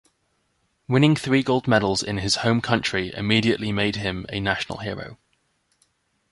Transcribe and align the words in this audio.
Winning 0.87 1.15
three 1.15 1.43
gold 1.43 1.67
medals 1.67 2.01
in 2.01 2.17
his 2.17 2.37
home 2.37 2.59
country 2.59 3.13
immediately 3.15 3.71
made 3.71 3.97
him 3.97 4.25
a 4.29 4.39
national 4.39 4.79
hero. 4.79 5.19